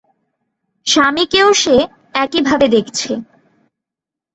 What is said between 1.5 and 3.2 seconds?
সে একই ভাবে দেখছে।